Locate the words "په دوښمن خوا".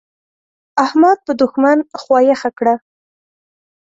1.25-2.19